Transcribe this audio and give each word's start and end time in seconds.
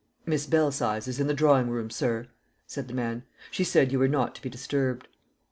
"Miss 0.25 0.47
Belsize 0.47 1.07
is 1.07 1.19
in 1.19 1.27
the 1.27 1.33
drawing 1.35 1.69
room, 1.69 1.91
sir," 1.91 2.25
said 2.65 2.87
the 2.87 2.93
man. 2.95 3.21
"She 3.51 3.63
said 3.63 3.91
you 3.91 3.99
were 3.99 4.07
not 4.07 4.33
to 4.33 4.41
be 4.41 4.49
disturbed." 4.49 5.07